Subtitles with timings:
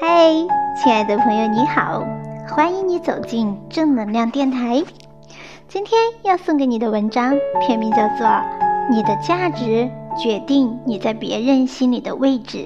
[0.00, 0.32] 嗨，
[0.76, 2.04] 亲爱的朋友，你好，
[2.48, 4.82] 欢迎你走进正能量电台。
[5.66, 8.26] 今天要送给你的文章片名叫做
[8.90, 12.58] 《你的价值决定你在别人心里的位置》，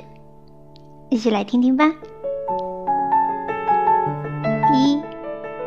[1.09, 1.93] 一起来听听吧。
[4.75, 5.01] 一，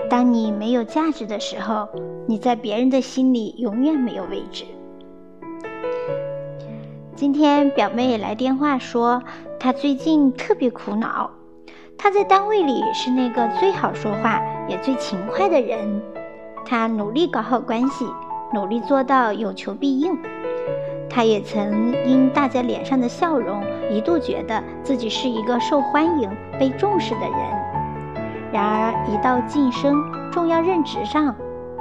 [0.09, 1.87] 当你没有价值的时候，
[2.27, 4.65] 你在别人的心里永远没有位置。
[7.15, 9.23] 今天表妹来电话说，
[9.59, 11.31] 他最近特别苦恼。
[11.97, 16.01] 他在单位里是那个最好说话也最勤快的人，
[16.65, 18.05] 他努力搞好关系，
[18.53, 20.17] 努力做到有求必应。
[21.09, 26.29] 他也曾因大家脸上的笑容，一度觉得自己是一个受欢迎、
[26.59, 27.31] 被重视的人。
[28.51, 29.95] 然而，一到晋升、
[30.31, 31.33] 重要任职上，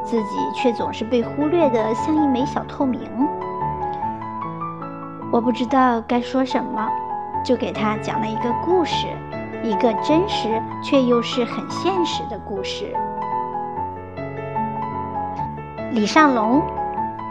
[0.04, 3.00] 自己却总是被忽略的像一枚小透明。
[5.32, 6.88] 我不知道该说什么，
[7.44, 9.06] 就给他讲了一个故事，
[9.62, 12.92] 一个真实却又是很现实的故事。
[15.92, 16.62] 李尚龙，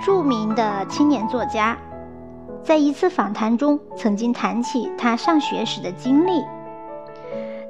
[0.05, 1.77] 著名的青年作家，
[2.63, 6.45] 在一次访谈中曾经谈起他上学时的经历。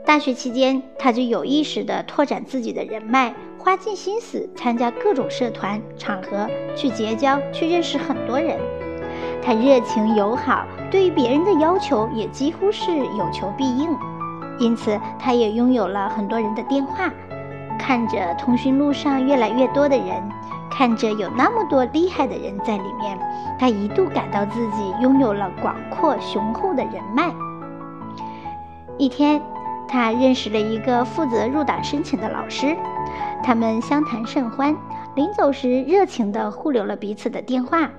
[0.06, 8.60] 大学期间，他就有意识地拓展自己的人脉，花尽心思参加各种社团场合，去结交，去认识很多人。
[9.46, 13.90] 他热情友好，对于别人的要求也几乎是有求必应，
[14.58, 17.12] 因此他也拥有了很多人的电话。
[17.78, 20.24] 看着通讯录上越来越多的人，
[20.72, 23.20] 看着有那么多厉害的人在里面，
[23.60, 27.30] 他一度感到自己拥有了广阔雄厚的人脉。
[28.98, 29.42] 一天，
[29.90, 32.78] 他认识了一个负责入党申请的老师，
[33.44, 34.74] 他们相谈甚欢，
[35.16, 37.90] 临走时热情地互留了彼此的电话。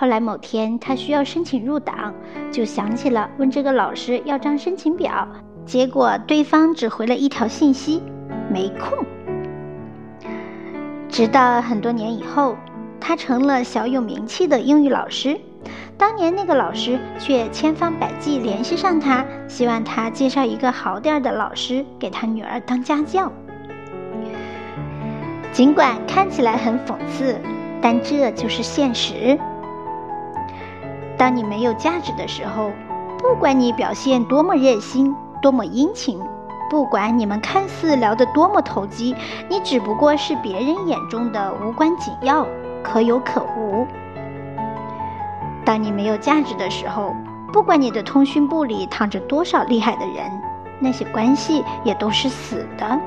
[0.00, 2.14] 后来某天，他需要申请入党，
[2.52, 5.26] 就想起了问这个老师要张申请表，
[5.66, 8.00] 结果对方只回了一条信息
[8.48, 9.04] ：“没空。”
[11.10, 12.56] 直到很多年以后，
[13.00, 15.36] 他成了小有名气的英语老师，
[15.96, 23.32] 当年那个老师却千方百计联系上他，希望他介绍一个好点儿的老师给他女儿当家教。
[25.50, 27.36] 尽管看起来很讽刺，
[27.82, 29.36] 但这就是现实。
[31.18, 32.70] 当你没有价值的时候，
[33.18, 36.20] 不管你表现多么热心、多么殷勤，
[36.70, 39.16] 不管你们看似聊得多么投机，
[39.48, 42.46] 你只不过是别人眼中的无关紧要、
[42.84, 43.84] 可有可无。
[45.64, 47.12] 当你没有价值的时候，
[47.52, 50.30] 不管你的通讯簿里躺着多少厉害的人，
[50.78, 53.00] 那些关系也都是死的。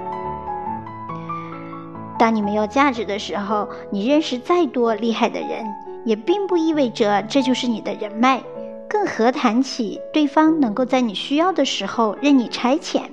[2.20, 5.66] 当你没有价值的时候，你认识再多厉害的人。
[6.06, 8.42] 也并不意味着这就是你的人脉，
[8.90, 13.04] 更何谈起对方能够在你需要的时候任你差遣。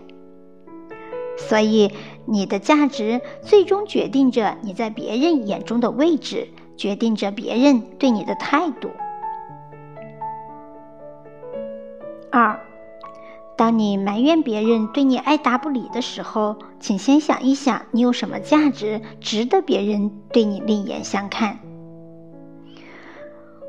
[1.36, 1.92] 所以，
[2.26, 8.90] 你的价值最终决定着你在别人眼中的位置，决定着别人对你的态度。
[12.30, 12.60] 二，
[13.56, 21.60] 当你埋怨别人对你爱答不理的时候，请先想一想，你有什么价值值得别人对你另眼相看。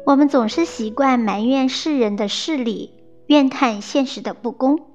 [0.06, 2.94] 我们总是习惯埋怨世人的势力，
[3.28, 4.88] 怨叹现实的不公。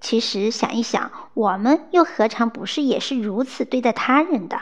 [0.00, 4.58] 其实想一想，我们又何尝不是也是如此对待他人的？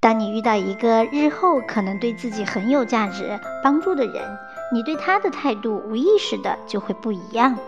[0.00, 4.38] 当你遇到一个日后可能对自己很有价值、帮助的人，
[4.72, 7.58] 你对他的态度无意识的就会不一样。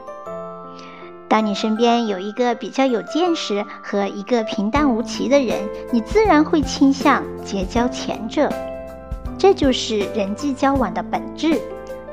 [1.28, 8.48] 当你身边有一个比较有见识和一个平淡无奇的人，你自然会倾向结交前者。
[9.41, 11.59] 这就是人际交往的本质，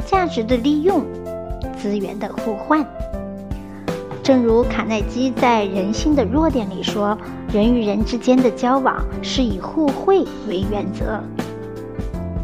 [0.05, 1.05] 价值的利用，
[1.77, 2.87] 资源的互换。
[4.23, 7.17] 正如卡耐基在《人性的弱点》里说
[7.51, 11.21] ：“人与人之间的交往是以互惠为原则。”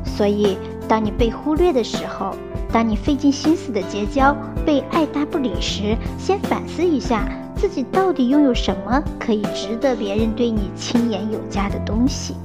[0.04, 2.36] 所以，当你被忽略的时候，
[2.70, 7.26] 当你费尽心思的结交被爱搭不理时，先反思一下
[7.56, 12.36] 自己到底拥有什么可以值得别人对你亲言有加的东西。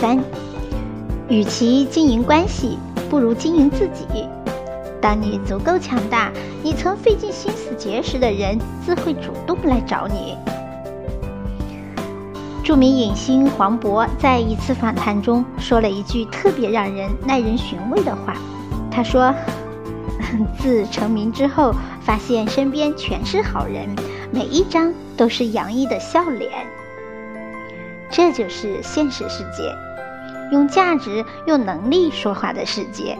[0.00, 0.18] 三，
[1.28, 2.78] 与其经营关系，
[3.08, 4.26] 不如经营自己。
[5.00, 6.30] 当你足够强大，
[6.62, 10.36] 你曾费尽心思结识的人，自会主动来找你。
[12.62, 18.34] 著名影星黄渤在一次访谈中说了一句特别让人耐人寻味的话，
[18.90, 19.32] 他说
[20.58, 23.88] ：“自成名之后，发现身边全是好人，
[24.32, 26.50] 每一张都是洋溢的笑脸。”
[28.16, 29.76] 这就是现实世界。
[30.50, 33.18] 用价值、用能力说话的世界。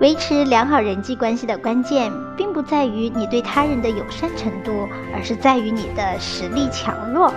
[0.00, 7.32] 维持良好人际关系的关键，并不在于你对他人的友善程度，而是在于你的实力强弱。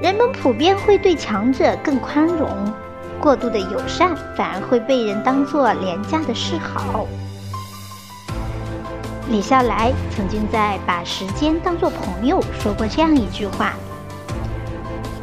[0.00, 2.48] 人们普遍会对强者更宽容，
[3.20, 7.06] 过度的友善反而会被人当作廉价的示好。
[9.28, 13.74] 李笑来曾经在《把时间当作朋友》说过这样一句话：“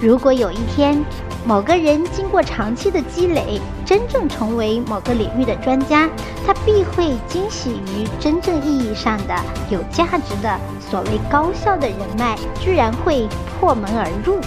[0.01, 1.03] 如果有一天，
[1.45, 6.09] 某个人经过长期的积累，真正成为某个领域的专家，
[6.47, 9.35] 他必会惊喜于真正意义上的
[9.69, 13.27] 有价值的所谓高效的人脉居然会
[13.59, 14.39] 破门而入。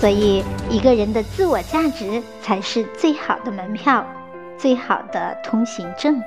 [0.00, 4.06] 所以，一个人的自我价值才是最好的门票，
[4.56, 6.22] 最好的通行证。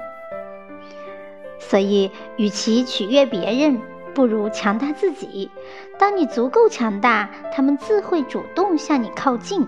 [1.58, 3.82] 所以，与其取悦别人。
[4.16, 5.52] 不如强大自己。
[6.00, 9.68] 当你足够强大，他们自会主动向你靠近。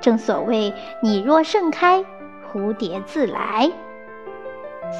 [0.00, 0.72] 正所谓
[1.02, 2.04] “你若盛开，
[2.50, 3.70] 蝴蝶自来”。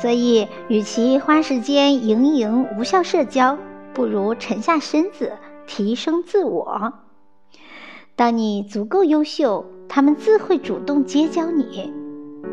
[0.02, 3.56] 所以，与其花时间营营无效社交，
[3.94, 5.32] 不如沉下身子
[5.66, 6.92] 提升自我。
[8.16, 11.92] 当你足够优秀，他们自会主动结交你。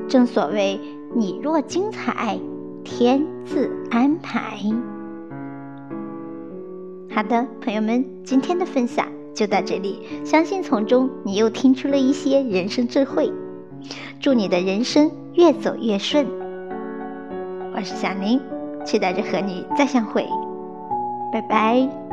[0.07, 0.79] 正所谓
[1.15, 2.39] “你若精彩，
[2.83, 4.59] 天自安排”。
[7.13, 9.99] 好的，朋友们，今天的分享就到这里。
[10.25, 13.31] 相信从中你又听出了一些人生智慧。
[14.19, 16.25] 祝你的人生越走越顺。
[17.75, 18.41] 我是小宁，
[18.83, 20.25] 期待着和你再相会。
[21.31, 22.12] 拜拜。